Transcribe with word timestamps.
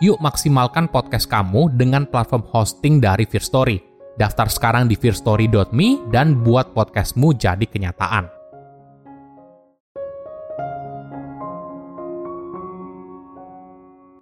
Yuk 0.00 0.16
maksimalkan 0.16 0.88
podcast 0.88 1.28
kamu 1.28 1.76
dengan 1.76 2.08
platform 2.08 2.48
hosting 2.48 3.04
dari 3.04 3.28
Fear 3.28 3.44
Story. 3.44 3.76
Daftar 4.16 4.48
sekarang 4.48 4.88
di 4.88 4.96
fearstory.me 4.96 6.08
dan 6.08 6.40
buat 6.40 6.72
podcastmu 6.72 7.36
jadi 7.36 7.68
kenyataan. 7.68 8.24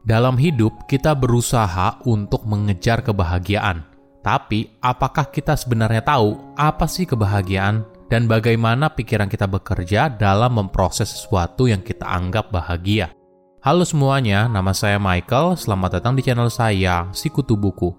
Dalam 0.03 0.35
hidup, 0.35 0.91
kita 0.91 1.15
berusaha 1.15 2.03
untuk 2.11 2.43
mengejar 2.43 3.07
kebahagiaan. 3.07 3.87
Tapi, 4.19 4.83
apakah 4.83 5.31
kita 5.31 5.55
sebenarnya 5.55 6.03
tahu 6.03 6.59
apa 6.59 6.91
sih 6.91 7.07
kebahagiaan 7.07 7.87
dan 8.11 8.27
bagaimana 8.27 8.91
pikiran 8.91 9.31
kita 9.31 9.47
bekerja 9.47 10.11
dalam 10.11 10.59
memproses 10.59 11.07
sesuatu 11.07 11.71
yang 11.71 11.87
kita 11.87 12.03
anggap 12.03 12.51
bahagia? 12.51 13.15
Halo 13.59 13.83
semuanya, 13.83 14.47
nama 14.47 14.71
saya 14.71 15.03
Michael. 15.03 15.59
Selamat 15.59 15.99
datang 15.99 16.15
di 16.15 16.23
channel 16.23 16.47
saya, 16.47 17.11
Sikutu 17.11 17.59
Buku. 17.59 17.91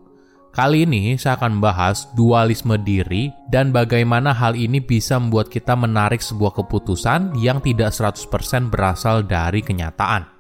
Kali 0.56 0.88
ini 0.88 1.20
saya 1.20 1.36
akan 1.36 1.60
bahas 1.60 2.08
dualisme 2.16 2.80
diri 2.80 3.28
dan 3.52 3.76
bagaimana 3.76 4.32
hal 4.32 4.56
ini 4.56 4.80
bisa 4.80 5.20
membuat 5.20 5.52
kita 5.52 5.76
menarik 5.76 6.24
sebuah 6.24 6.56
keputusan 6.64 7.36
yang 7.44 7.60
tidak 7.60 7.92
100% 7.92 8.72
berasal 8.72 9.20
dari 9.28 9.60
kenyataan. 9.60 10.32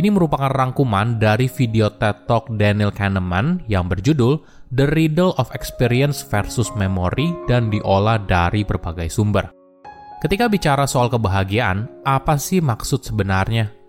Ini 0.00 0.08
merupakan 0.08 0.48
rangkuman 0.48 1.20
dari 1.20 1.44
video 1.52 1.92
TED 1.92 2.24
Talk 2.24 2.48
Daniel 2.56 2.88
Kahneman 2.88 3.68
yang 3.68 3.84
berjudul 3.84 4.40
The 4.72 4.88
Riddle 4.96 5.36
of 5.36 5.52
Experience 5.52 6.24
versus 6.24 6.72
Memory 6.72 7.36
dan 7.52 7.68
diolah 7.68 8.16
dari 8.16 8.64
berbagai 8.64 9.12
sumber. 9.12 9.52
Ketika 10.24 10.48
bicara 10.48 10.88
soal 10.88 11.12
kebahagiaan, 11.12 12.00
apa 12.00 12.40
sih 12.40 12.64
maksud 12.64 13.04
sebenarnya? 13.04 13.83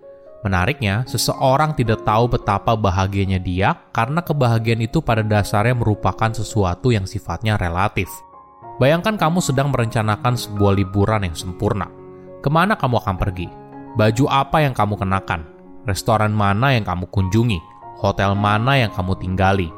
Menariknya, 0.45 1.01
seseorang 1.09 1.73
tidak 1.73 2.05
tahu 2.05 2.29
betapa 2.29 2.77
bahagianya 2.77 3.41
dia 3.41 3.73
karena 3.89 4.21
kebahagiaan 4.21 4.85
itu 4.85 5.01
pada 5.01 5.25
dasarnya 5.25 5.73
merupakan 5.73 6.29
sesuatu 6.29 6.93
yang 6.93 7.09
sifatnya 7.09 7.57
relatif. 7.57 8.05
Bayangkan 8.77 9.17
kamu 9.17 9.41
sedang 9.41 9.73
merencanakan 9.73 10.37
sebuah 10.37 10.77
liburan 10.77 11.25
yang 11.25 11.33
sempurna. 11.33 11.89
Ke 12.45 12.53
mana 12.53 12.77
kamu 12.77 13.01
akan 13.01 13.15
pergi? 13.17 13.49
Baju 13.97 14.25
apa 14.29 14.61
yang 14.61 14.77
kamu 14.77 15.01
kenakan? 15.01 15.55
restoran 15.85 16.33
mana 16.33 16.73
yang 16.73 16.83
kamu 16.83 17.05
kunjungi, 17.13 17.61
hotel 18.01 18.33
mana 18.33 18.81
yang 18.81 18.91
kamu 18.91 19.15
tinggali. 19.21 19.69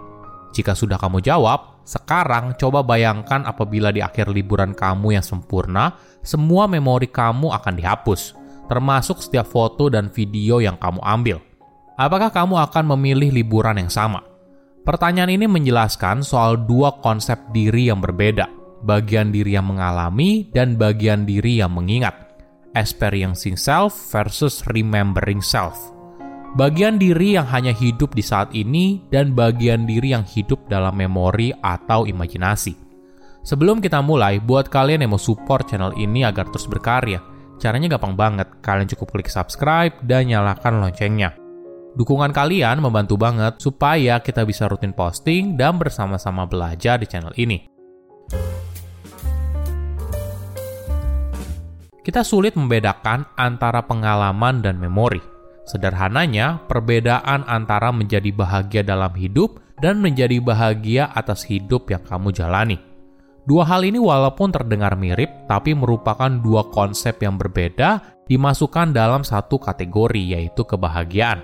Jika 0.55 0.73
sudah 0.73 0.95
kamu 0.97 1.22
jawab, 1.22 1.84
sekarang 1.84 2.55
coba 2.55 2.81
bayangkan 2.81 3.44
apabila 3.44 3.91
di 3.91 3.99
akhir 3.99 4.31
liburan 4.31 4.73
kamu 4.73 5.19
yang 5.19 5.23
sempurna, 5.23 5.94
semua 6.23 6.66
memori 6.66 7.07
kamu 7.11 7.51
akan 7.53 7.73
dihapus, 7.78 8.34
termasuk 8.67 9.23
setiap 9.23 9.47
foto 9.47 9.88
dan 9.88 10.11
video 10.11 10.61
yang 10.61 10.75
kamu 10.78 11.01
ambil. 11.03 11.38
Apakah 11.97 12.29
kamu 12.29 12.61
akan 12.69 12.94
memilih 12.95 13.33
liburan 13.33 13.81
yang 13.81 13.89
sama? 13.89 14.22
Pertanyaan 14.85 15.33
ini 15.33 15.50
menjelaskan 15.50 16.23
soal 16.23 16.55
dua 16.55 16.95
konsep 17.03 17.35
diri 17.51 17.89
yang 17.89 18.00
berbeda, 18.00 18.47
bagian 18.85 19.33
diri 19.33 19.57
yang 19.57 19.67
mengalami 19.67 20.47
dan 20.53 20.79
bagian 20.79 21.28
diri 21.28 21.59
yang 21.59 21.73
mengingat. 21.73 22.16
Experiencing 22.78 23.57
self 23.57 23.91
versus 24.13 24.61
remembering 24.69 25.41
self 25.41 25.97
bagian 26.57 26.97
diri 26.97 27.38
yang 27.38 27.45
hanya 27.53 27.69
hidup 27.69 28.17
di 28.17 28.25
saat 28.25 28.49
ini, 28.57 29.05
dan 29.13 29.38
bagian 29.38 29.85
diri 29.85 30.17
yang 30.17 30.25
hidup 30.25 30.66
dalam 30.66 30.97
memori 30.97 31.53
atau 31.61 32.09
imajinasi. 32.09 32.73
Sebelum 33.45 33.79
kita 33.79 34.01
mulai, 34.01 34.41
buat 34.41 34.67
kalian 34.67 35.05
yang 35.05 35.13
mau 35.13 35.22
support 35.22 35.69
channel 35.69 35.94
ini 35.95 36.25
agar 36.25 36.49
terus 36.49 36.66
berkarya, 36.66 37.22
caranya 37.57 37.97
gampang 37.97 38.13
banget. 38.18 38.47
Kalian 38.62 38.90
cukup 38.90 39.18
klik 39.18 39.29
subscribe 39.29 39.94
dan 40.06 40.29
nyalakan 40.29 40.81
loncengnya. 40.81 41.35
Dukungan 41.97 42.29
kalian 42.29 42.78
membantu 42.79 43.18
banget 43.18 43.57
supaya 43.57 44.22
kita 44.22 44.45
bisa 44.45 44.69
rutin 44.69 44.94
posting 44.94 45.57
dan 45.57 45.81
bersama-sama 45.81 46.46
belajar 46.46 47.01
di 47.01 47.09
channel 47.09 47.34
ini. 47.35 47.66
Kita 52.06 52.23
sulit 52.23 52.56
membedakan 52.56 53.35
antara 53.35 53.84
pengalaman 53.84 54.63
dan 54.63 54.79
memori 54.79 55.38
Sederhananya, 55.67 56.63
perbedaan 56.63 57.44
antara 57.44 57.91
menjadi 57.91 58.31
bahagia 58.31 58.88
dalam 58.88 59.12
hidup 59.19 59.59
dan 59.84 60.00
menjadi 60.00 60.40
bahagia 60.40 61.12
atas 61.12 61.44
hidup 61.44 61.91
yang 61.91 62.00
kamu 62.07 62.31
jalani. 62.31 62.86
Dua 63.47 63.63
hal 63.63 63.88
ini 63.88 63.96
walaupun 63.96 64.52
terdengar 64.52 65.00
mirip, 65.00 65.47
tapi 65.47 65.72
merupakan 65.72 66.28
dua 66.28 66.68
konsep 66.68 67.16
yang 67.24 67.40
berbeda 67.40 68.19
dimasukkan 68.28 68.91
dalam 68.91 69.24
satu 69.24 69.56
kategori, 69.56 70.35
yaitu 70.35 70.68
kebahagiaan. 70.68 71.40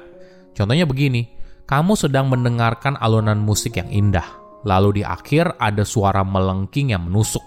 Contohnya 0.52 0.84
begini, 0.84 1.32
kamu 1.64 1.96
sedang 1.96 2.28
mendengarkan 2.28 3.00
alunan 3.00 3.40
musik 3.40 3.80
yang 3.80 3.88
indah, 3.88 4.28
lalu 4.68 5.00
di 5.00 5.04
akhir 5.08 5.56
ada 5.64 5.88
suara 5.88 6.28
melengking 6.28 6.92
yang 6.92 7.08
menusuk. 7.08 7.40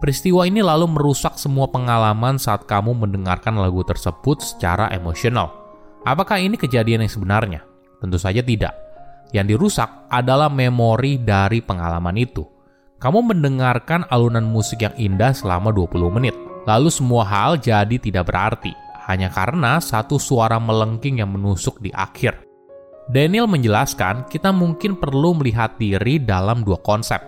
Peristiwa 0.00 0.48
ini 0.48 0.64
lalu 0.64 0.88
merusak 0.88 1.36
semua 1.36 1.68
pengalaman 1.68 2.40
saat 2.40 2.64
kamu 2.64 3.04
mendengarkan 3.04 3.60
lagu 3.60 3.84
tersebut 3.84 4.40
secara 4.40 4.88
emosional. 4.96 5.52
Apakah 6.08 6.40
ini 6.40 6.56
kejadian 6.56 7.04
yang 7.04 7.12
sebenarnya? 7.12 7.60
Tentu 8.00 8.16
saja 8.16 8.40
tidak. 8.40 8.72
Yang 9.36 9.60
dirusak 9.60 10.08
adalah 10.08 10.48
memori 10.48 11.20
dari 11.20 11.60
pengalaman 11.60 12.16
itu. 12.16 12.59
Kamu 13.00 13.24
mendengarkan 13.24 14.04
alunan 14.12 14.44
musik 14.44 14.84
yang 14.84 14.92
indah 15.00 15.32
selama 15.32 15.72
20 15.72 16.12
menit, 16.12 16.36
lalu 16.68 16.92
semua 16.92 17.24
hal 17.24 17.56
jadi 17.56 17.96
tidak 17.96 18.28
berarti, 18.28 18.76
hanya 19.08 19.32
karena 19.32 19.80
satu 19.80 20.20
suara 20.20 20.60
melengking 20.60 21.24
yang 21.24 21.32
menusuk 21.32 21.80
di 21.80 21.88
akhir. 21.96 22.44
Daniel 23.08 23.48
menjelaskan, 23.48 24.28
kita 24.28 24.52
mungkin 24.52 25.00
perlu 25.00 25.34
melihat 25.34 25.80
diri 25.80 26.20
dalam 26.20 26.60
dua 26.62 26.78
konsep. 26.78 27.18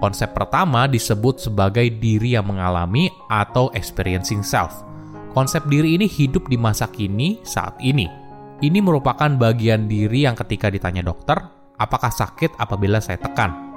Konsep 0.00 0.32
pertama 0.32 0.88
disebut 0.88 1.38
sebagai 1.38 1.84
diri 2.00 2.34
yang 2.34 2.48
mengalami 2.48 3.12
atau 3.28 3.68
experiencing 3.76 4.40
self– 4.40 4.80
Konsep 5.30 5.62
diri 5.70 5.94
ini 5.94 6.10
hidup 6.10 6.50
di 6.50 6.58
masa 6.58 6.90
kini 6.90 7.38
saat 7.46 7.78
ini. 7.78 8.10
Ini 8.58 8.82
merupakan 8.82 9.30
bagian 9.38 9.86
diri 9.86 10.26
yang 10.26 10.34
ketika 10.34 10.66
ditanya 10.66 11.06
dokter, 11.06 11.38
apakah 11.78 12.10
sakit 12.10 12.58
apabila 12.58 12.98
saya 12.98 13.22
tekan. 13.22 13.69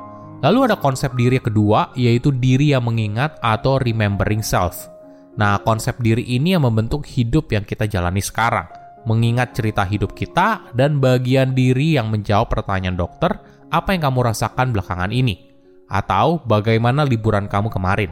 Lalu 0.44 0.68
ada 0.68 0.76
konsep 0.76 1.16
diri 1.16 1.40
kedua, 1.40 1.96
yaitu 1.96 2.36
diri 2.36 2.76
yang 2.76 2.84
mengingat 2.84 3.40
atau 3.40 3.80
remembering 3.80 4.44
self. 4.44 4.92
Nah, 5.40 5.56
konsep 5.64 5.96
diri 6.04 6.22
ini 6.36 6.52
yang 6.52 6.68
membentuk 6.68 7.08
hidup 7.08 7.48
yang 7.56 7.64
kita 7.64 7.88
jalani 7.88 8.20
sekarang. 8.20 8.68
Mengingat 9.08 9.56
cerita 9.56 9.88
hidup 9.88 10.12
kita 10.12 10.68
dan 10.76 11.00
bagian 11.00 11.56
diri 11.56 11.96
yang 11.96 12.12
menjawab 12.12 12.52
pertanyaan 12.52 13.00
dokter, 13.00 13.40
apa 13.72 13.96
yang 13.96 14.04
kamu 14.04 14.20
rasakan 14.36 14.76
belakangan 14.76 15.16
ini? 15.16 15.48
Atau 15.88 16.44
bagaimana 16.44 17.08
liburan 17.08 17.48
kamu 17.48 17.72
kemarin? 17.72 18.12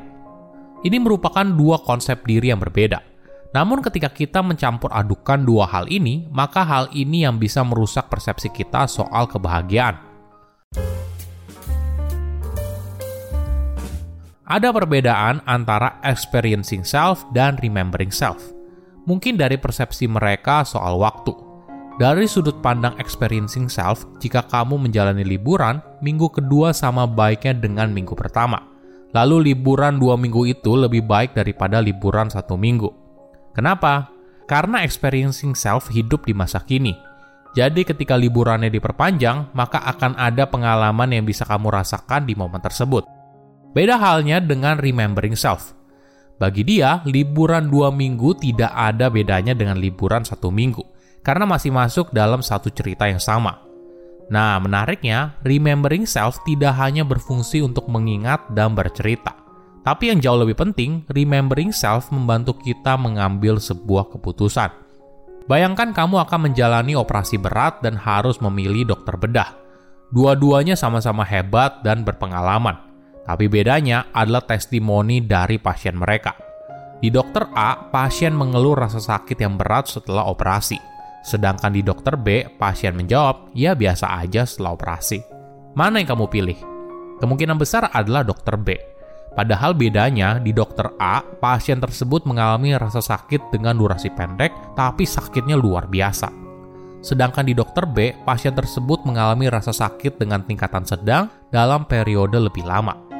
Ini 0.88 0.98
merupakan 1.04 1.46
dua 1.46 1.84
konsep 1.84 2.24
diri 2.24 2.50
yang 2.50 2.64
berbeda. 2.64 3.04
Namun 3.52 3.84
ketika 3.84 4.08
kita 4.08 4.40
mencampur 4.40 4.88
adukan 4.96 5.44
dua 5.44 5.68
hal 5.68 5.92
ini, 5.92 6.32
maka 6.32 6.64
hal 6.64 6.88
ini 6.96 7.28
yang 7.28 7.36
bisa 7.36 7.60
merusak 7.68 8.08
persepsi 8.08 8.48
kita 8.56 8.88
soal 8.88 9.28
kebahagiaan. 9.28 10.11
Ada 14.52 14.76
perbedaan 14.76 15.40
antara 15.48 15.96
experiencing 16.04 16.84
self 16.84 17.24
dan 17.32 17.56
remembering 17.64 18.12
self. 18.12 18.52
Mungkin 19.08 19.40
dari 19.40 19.56
persepsi 19.56 20.12
mereka 20.12 20.68
soal 20.68 21.00
waktu. 21.00 21.32
Dari 21.96 22.28
sudut 22.28 22.60
pandang 22.60 22.92
experiencing 23.00 23.72
self, 23.72 24.04
jika 24.20 24.44
kamu 24.44 24.76
menjalani 24.76 25.24
liburan, 25.24 25.80
minggu 26.04 26.28
kedua 26.36 26.76
sama 26.76 27.08
baiknya 27.08 27.64
dengan 27.64 27.96
minggu 27.96 28.12
pertama. 28.12 28.60
Lalu 29.16 29.56
liburan 29.56 30.04
dua 30.04 30.20
minggu 30.20 30.44
itu 30.44 30.76
lebih 30.76 31.08
baik 31.08 31.32
daripada 31.32 31.80
liburan 31.80 32.28
satu 32.28 32.60
minggu. 32.60 32.92
Kenapa? 33.56 34.12
Karena 34.52 34.84
experiencing 34.84 35.56
self 35.56 35.88
hidup 35.96 36.28
di 36.28 36.36
masa 36.36 36.60
kini. 36.60 36.92
Jadi 37.56 37.88
ketika 37.88 38.20
liburannya 38.20 38.68
diperpanjang, 38.68 39.56
maka 39.56 39.80
akan 39.96 40.20
ada 40.20 40.44
pengalaman 40.44 41.08
yang 41.16 41.24
bisa 41.24 41.48
kamu 41.48 41.72
rasakan 41.72 42.28
di 42.28 42.36
momen 42.36 42.60
tersebut. 42.60 43.08
Beda 43.72 43.96
halnya 43.96 44.44
dengan 44.44 44.76
remembering 44.76 45.40
self. 45.40 45.72
Bagi 46.36 46.68
dia, 46.68 47.00
liburan 47.08 47.72
dua 47.72 47.88
minggu 47.88 48.36
tidak 48.36 48.74
ada 48.74 49.08
bedanya 49.08 49.56
dengan 49.56 49.80
liburan 49.80 50.28
satu 50.28 50.52
minggu, 50.52 50.84
karena 51.24 51.48
masih 51.48 51.72
masuk 51.72 52.12
dalam 52.12 52.44
satu 52.44 52.68
cerita 52.68 53.08
yang 53.08 53.22
sama. 53.22 53.64
Nah, 54.28 54.60
menariknya, 54.60 55.40
remembering 55.48 56.04
self 56.04 56.44
tidak 56.44 56.76
hanya 56.82 57.08
berfungsi 57.08 57.64
untuk 57.64 57.88
mengingat 57.88 58.44
dan 58.52 58.76
bercerita. 58.76 59.38
Tapi 59.88 60.12
yang 60.12 60.20
jauh 60.20 60.40
lebih 60.44 60.60
penting, 60.60 61.08
remembering 61.08 61.72
self 61.72 62.12
membantu 62.12 62.60
kita 62.60 63.00
mengambil 63.00 63.56
sebuah 63.56 64.12
keputusan. 64.12 64.72
Bayangkan 65.48 65.96
kamu 65.96 66.22
akan 66.28 66.52
menjalani 66.52 66.94
operasi 66.94 67.40
berat 67.40 67.80
dan 67.80 67.96
harus 67.96 68.38
memilih 68.44 68.94
dokter 68.94 69.16
bedah. 69.16 69.52
Dua-duanya 70.12 70.76
sama-sama 70.76 71.24
hebat 71.24 71.82
dan 71.88 72.04
berpengalaman. 72.04 72.91
Tapi 73.32 73.48
bedanya 73.48 74.12
adalah 74.12 74.44
testimoni 74.44 75.24
dari 75.24 75.56
pasien 75.56 75.96
mereka. 75.96 76.36
Di 77.00 77.08
dokter 77.08 77.48
A, 77.56 77.88
pasien 77.88 78.36
mengeluh 78.36 78.76
rasa 78.76 79.00
sakit 79.00 79.40
yang 79.40 79.56
berat 79.56 79.88
setelah 79.88 80.28
operasi. 80.28 80.76
Sedangkan 81.24 81.72
di 81.72 81.80
dokter 81.80 82.20
B, 82.20 82.44
pasien 82.60 82.92
menjawab, 82.92 83.56
ya 83.56 83.72
biasa 83.72 84.20
aja 84.20 84.44
setelah 84.44 84.76
operasi. 84.76 85.24
Mana 85.80 86.04
yang 86.04 86.12
kamu 86.12 86.28
pilih? 86.28 86.60
Kemungkinan 87.24 87.56
besar 87.56 87.88
adalah 87.96 88.28
dokter 88.28 88.60
B 88.60 88.92
Padahal 89.32 89.72
bedanya 89.72 90.44
di 90.44 90.52
dokter 90.52 90.92
A, 91.00 91.24
pasien 91.24 91.80
tersebut 91.80 92.28
mengalami 92.28 92.76
rasa 92.76 93.00
sakit 93.00 93.48
dengan 93.48 93.80
durasi 93.80 94.12
pendek, 94.12 94.52
tapi 94.76 95.08
sakitnya 95.08 95.56
luar 95.56 95.88
biasa. 95.88 96.28
Sedangkan 97.00 97.48
di 97.48 97.56
dokter 97.56 97.88
B, 97.88 98.12
pasien 98.28 98.52
tersebut 98.52 99.08
mengalami 99.08 99.48
rasa 99.48 99.72
sakit 99.72 100.20
dengan 100.20 100.44
tingkatan 100.44 100.84
sedang 100.84 101.32
dalam 101.48 101.88
periode 101.88 102.38
lebih 102.38 102.68
lama. 102.68 103.11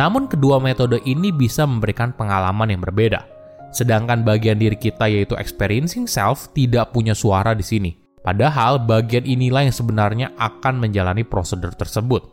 Namun 0.00 0.32
kedua 0.32 0.56
metode 0.56 0.96
ini 1.04 1.28
bisa 1.28 1.68
memberikan 1.68 2.16
pengalaman 2.16 2.72
yang 2.72 2.80
berbeda. 2.80 3.20
Sedangkan 3.68 4.24
bagian 4.24 4.56
diri 4.56 4.72
kita 4.72 5.04
yaitu 5.12 5.36
experiencing 5.36 6.08
self 6.08 6.48
tidak 6.56 6.88
punya 6.96 7.12
suara 7.12 7.52
di 7.52 7.60
sini. 7.60 7.92
Padahal 8.24 8.80
bagian 8.80 9.28
inilah 9.28 9.68
yang 9.68 9.76
sebenarnya 9.76 10.32
akan 10.40 10.80
menjalani 10.80 11.20
prosedur 11.20 11.76
tersebut. 11.76 12.24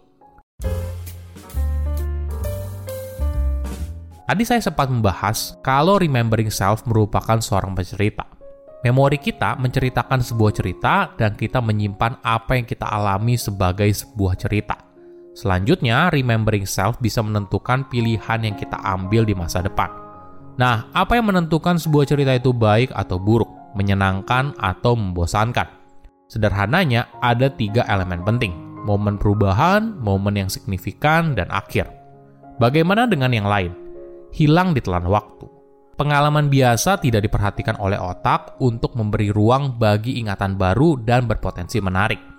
Tadi 4.27 4.43
saya 4.47 4.63
sempat 4.63 4.87
membahas 4.87 5.59
kalau 5.59 5.99
remembering 5.99 6.47
self 6.47 6.87
merupakan 6.87 7.43
seorang 7.43 7.75
pencerita. 7.75 8.23
Memori 8.87 9.19
kita 9.19 9.59
menceritakan 9.59 10.23
sebuah 10.23 10.55
cerita 10.55 11.11
dan 11.19 11.35
kita 11.35 11.59
menyimpan 11.59 12.23
apa 12.23 12.55
yang 12.55 12.63
kita 12.63 12.87
alami 12.87 13.35
sebagai 13.35 13.91
sebuah 13.91 14.39
cerita. 14.39 14.86
Selanjutnya, 15.37 16.09
remembering 16.09 16.65
self 16.65 16.97
bisa 16.97 17.21
menentukan 17.21 17.85
pilihan 17.93 18.41
yang 18.41 18.57
kita 18.57 18.81
ambil 18.81 19.21
di 19.21 19.37
masa 19.37 19.61
depan. 19.61 19.93
Nah, 20.57 20.89
apa 20.97 21.13
yang 21.13 21.29
menentukan 21.29 21.77
sebuah 21.77 22.09
cerita 22.09 22.33
itu 22.33 22.49
baik 22.49 22.89
atau 22.97 23.21
buruk, 23.21 23.77
menyenangkan 23.77 24.57
atau 24.57 24.97
membosankan? 24.97 25.69
Sederhananya, 26.25 27.05
ada 27.21 27.53
tiga 27.53 27.85
elemen 27.85 28.25
penting. 28.25 28.49
Momen 28.81 29.21
perubahan, 29.21 30.01
momen 30.01 30.41
yang 30.41 30.49
signifikan, 30.49 31.37
dan 31.37 31.53
akhir. 31.53 31.85
Bagaimana 32.57 33.05
dengan 33.05 33.29
yang 33.29 33.45
lain? 33.45 33.87
hilang 34.37 34.75
di 34.75 34.81
telan 34.83 35.07
waktu. 35.07 35.47
Pengalaman 35.97 36.53
biasa 36.53 37.01
tidak 37.01 37.25
diperhatikan 37.25 37.73
oleh 37.81 37.97
otak 37.97 38.61
untuk 38.61 38.93
memberi 38.93 39.33
ruang 39.33 39.81
bagi 39.81 40.21
ingatan 40.21 40.53
baru 40.53 41.01
dan 41.01 41.25
berpotensi 41.25 41.81
menarik. 41.81 42.36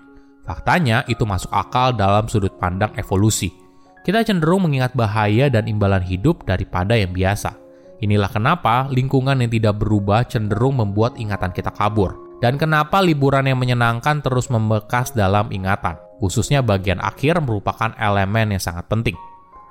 Faktanya, 0.49 1.05
itu 1.05 1.29
masuk 1.29 1.53
akal 1.53 1.93
dalam 1.93 2.25
sudut 2.25 2.49
pandang 2.57 2.89
evolusi. 2.97 3.53
Kita 4.01 4.25
cenderung 4.25 4.65
mengingat 4.65 4.97
bahaya 4.97 5.45
dan 5.53 5.69
imbalan 5.69 6.01
hidup 6.01 6.41
daripada 6.49 6.97
yang 6.97 7.13
biasa. 7.13 7.53
Inilah 8.01 8.33
kenapa 8.33 8.89
lingkungan 8.89 9.37
yang 9.37 9.51
tidak 9.53 9.77
berubah 9.77 10.25
cenderung 10.25 10.81
membuat 10.81 11.21
ingatan 11.21 11.53
kita 11.53 11.69
kabur. 11.69 12.41
Dan 12.41 12.57
kenapa 12.57 12.97
liburan 13.03 13.45
yang 13.45 13.61
menyenangkan 13.61 14.25
terus 14.25 14.49
membekas 14.49 15.13
dalam 15.13 15.53
ingatan, 15.53 16.01
khususnya 16.17 16.65
bagian 16.65 16.97
akhir 16.97 17.37
merupakan 17.45 17.93
elemen 18.01 18.57
yang 18.57 18.63
sangat 18.63 18.89
penting 18.89 19.13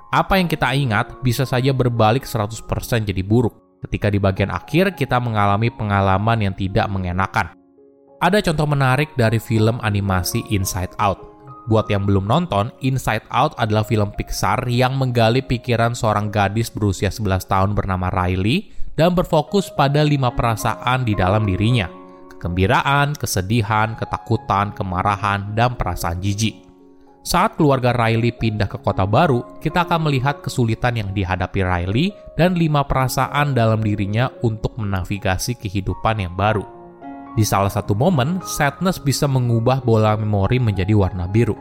apa 0.09 0.41
yang 0.41 0.49
kita 0.49 0.73
ingat 0.73 1.21
bisa 1.21 1.45
saja 1.45 1.69
berbalik 1.69 2.25
100% 2.25 2.65
jadi 3.05 3.21
buruk 3.21 3.53
ketika 3.85 4.09
di 4.09 4.17
bagian 4.17 4.49
akhir 4.49 4.97
kita 4.97 5.21
mengalami 5.21 5.69
pengalaman 5.69 6.49
yang 6.49 6.53
tidak 6.57 6.89
mengenakan. 6.89 7.58
Ada 8.19 8.43
contoh 8.51 8.67
menarik 8.67 9.15
dari 9.15 9.39
film 9.39 9.79
animasi 9.79 10.43
Inside 10.51 10.91
Out. 10.99 11.23
Buat 11.71 11.87
yang 11.87 12.03
belum 12.03 12.27
nonton, 12.27 12.67
Inside 12.83 13.23
Out 13.31 13.55
adalah 13.55 13.87
film 13.87 14.11
Pixar 14.11 14.67
yang 14.67 14.99
menggali 14.99 15.39
pikiran 15.39 15.95
seorang 15.95 16.27
gadis 16.27 16.67
berusia 16.67 17.07
11 17.15 17.47
tahun 17.47 17.71
bernama 17.71 18.11
Riley 18.11 18.75
dan 18.99 19.15
berfokus 19.15 19.71
pada 19.71 20.03
lima 20.03 20.35
perasaan 20.35 21.07
di 21.07 21.15
dalam 21.15 21.47
dirinya. 21.47 21.87
Kegembiraan, 22.35 23.15
kesedihan, 23.15 23.95
ketakutan, 23.95 24.75
kemarahan, 24.75 25.55
dan 25.55 25.79
perasaan 25.79 26.19
jijik. 26.19 26.67
Saat 27.23 27.55
keluarga 27.55 27.95
Riley 27.95 28.35
pindah 28.35 28.67
ke 28.67 28.83
kota 28.83 29.07
baru, 29.07 29.63
kita 29.63 29.87
akan 29.87 30.11
melihat 30.11 30.43
kesulitan 30.43 30.99
yang 30.99 31.15
dihadapi 31.15 31.63
Riley 31.63 32.11
dan 32.35 32.59
lima 32.59 32.83
perasaan 32.83 33.55
dalam 33.55 33.79
dirinya 33.79 34.27
untuk 34.43 34.75
menavigasi 34.75 35.55
kehidupan 35.55 36.19
yang 36.19 36.35
baru. 36.35 36.78
Di 37.37 37.45
salah 37.45 37.69
satu 37.69 37.93
momen, 37.93 38.41
sadness 38.41 38.97
bisa 38.97 39.29
mengubah 39.29 39.83
bola 39.85 40.17
memori 40.17 40.57
menjadi 40.57 40.95
warna 40.97 41.29
biru, 41.29 41.53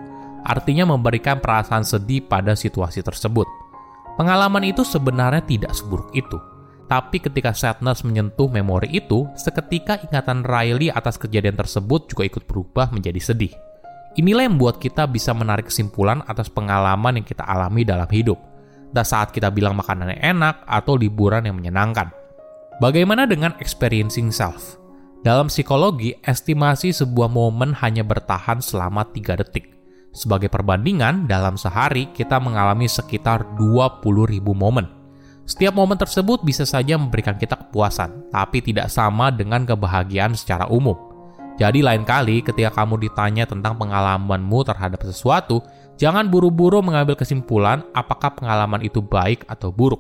artinya 0.46 0.88
memberikan 0.88 1.42
perasaan 1.42 1.84
sedih 1.84 2.24
pada 2.24 2.56
situasi 2.56 3.04
tersebut. 3.04 3.46
Pengalaman 4.16 4.64
itu 4.66 4.82
sebenarnya 4.82 5.44
tidak 5.44 5.72
seburuk 5.76 6.10
itu, 6.16 6.40
tapi 6.88 7.20
ketika 7.20 7.52
sadness 7.52 8.00
menyentuh 8.00 8.48
memori 8.48 8.88
itu, 8.96 9.28
seketika 9.36 10.00
ingatan 10.00 10.40
Riley 10.40 10.88
atas 10.88 11.20
kejadian 11.20 11.54
tersebut 11.54 12.08
juga 12.08 12.24
ikut 12.24 12.48
berubah 12.48 12.88
menjadi 12.88 13.20
sedih. 13.20 13.52
Inilah 14.16 14.48
yang 14.48 14.56
membuat 14.56 14.80
kita 14.80 15.04
bisa 15.04 15.36
menarik 15.36 15.68
kesimpulan 15.68 16.24
atas 16.24 16.48
pengalaman 16.48 17.20
yang 17.20 17.26
kita 17.28 17.44
alami 17.44 17.84
dalam 17.84 18.08
hidup. 18.08 18.40
Dan 18.88 19.04
saat 19.04 19.36
kita 19.36 19.52
bilang 19.52 19.76
makanan 19.76 20.16
yang 20.16 20.40
enak 20.40 20.64
atau 20.64 20.96
liburan 20.96 21.44
yang 21.44 21.60
menyenangkan. 21.60 22.08
Bagaimana 22.80 23.28
dengan 23.28 23.52
experiencing 23.60 24.32
self? 24.32 24.80
Dalam 25.18 25.50
psikologi, 25.50 26.14
estimasi 26.22 26.94
sebuah 26.94 27.26
momen 27.26 27.74
hanya 27.82 28.06
bertahan 28.06 28.62
selama 28.62 29.02
3 29.10 29.34
detik. 29.42 29.74
Sebagai 30.14 30.46
perbandingan, 30.46 31.26
dalam 31.26 31.58
sehari 31.58 32.06
kita 32.14 32.38
mengalami 32.38 32.86
sekitar 32.86 33.42
20.000 33.58 34.38
momen. 34.54 34.86
Setiap 35.42 35.74
momen 35.74 35.98
tersebut 35.98 36.46
bisa 36.46 36.62
saja 36.62 36.94
memberikan 36.94 37.34
kita 37.34 37.58
kepuasan, 37.58 38.30
tapi 38.30 38.62
tidak 38.62 38.94
sama 38.94 39.34
dengan 39.34 39.66
kebahagiaan 39.66 40.38
secara 40.38 40.70
umum. 40.70 40.94
Jadi 41.58 41.82
lain 41.82 42.06
kali 42.06 42.38
ketika 42.38 42.70
kamu 42.70 43.10
ditanya 43.10 43.42
tentang 43.42 43.74
pengalamanmu 43.74 44.62
terhadap 44.62 45.02
sesuatu, 45.02 45.58
jangan 45.98 46.30
buru-buru 46.30 46.78
mengambil 46.78 47.18
kesimpulan 47.18 47.82
apakah 47.90 48.38
pengalaman 48.38 48.86
itu 48.86 49.02
baik 49.02 49.42
atau 49.50 49.74
buruk. 49.74 49.98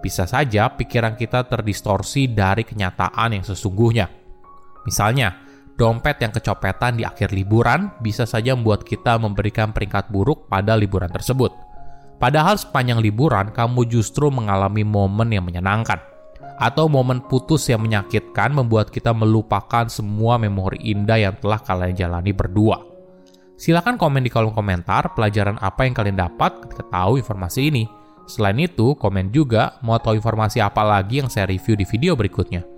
Bisa 0.00 0.24
saja 0.24 0.72
pikiran 0.72 1.20
kita 1.20 1.44
terdistorsi 1.44 2.32
dari 2.32 2.64
kenyataan 2.64 3.36
yang 3.36 3.44
sesungguhnya. 3.44 4.08
Misalnya, 4.86 5.34
dompet 5.78 6.18
yang 6.18 6.34
kecopetan 6.34 6.98
di 6.98 7.06
akhir 7.06 7.30
liburan 7.30 7.94
bisa 8.02 8.26
saja 8.26 8.52
membuat 8.52 8.82
kita 8.82 9.16
memberikan 9.16 9.70
peringkat 9.70 10.10
buruk 10.10 10.50
pada 10.50 10.74
liburan 10.74 11.08
tersebut. 11.08 11.54
Padahal 12.18 12.58
sepanjang 12.58 12.98
liburan 12.98 13.54
kamu 13.54 13.86
justru 13.86 14.26
mengalami 14.26 14.82
momen 14.82 15.30
yang 15.30 15.46
menyenangkan 15.46 16.02
atau 16.58 16.90
momen 16.90 17.22
putus 17.22 17.70
yang 17.70 17.78
menyakitkan 17.78 18.50
membuat 18.50 18.90
kita 18.90 19.14
melupakan 19.14 19.86
semua 19.86 20.34
memori 20.42 20.82
indah 20.82 21.14
yang 21.14 21.38
telah 21.38 21.62
kalian 21.62 21.94
jalani 21.94 22.34
berdua. 22.34 22.82
Silahkan 23.54 23.94
komen 23.94 24.26
di 24.26 24.30
kolom 24.30 24.50
komentar 24.50 25.14
pelajaran 25.14 25.58
apa 25.62 25.86
yang 25.86 25.94
kalian 25.94 26.18
dapat 26.18 26.58
ketika 26.66 26.82
tahu 26.90 27.22
informasi 27.22 27.70
ini. 27.70 27.84
Selain 28.26 28.58
itu, 28.58 28.94
komen 28.98 29.30
juga 29.34 29.78
mau 29.82 29.98
tahu 29.98 30.18
informasi 30.18 30.62
apa 30.62 30.82
lagi 30.84 31.22
yang 31.22 31.30
saya 31.30 31.48
review 31.48 31.74
di 31.78 31.86
video 31.86 32.12
berikutnya. 32.18 32.77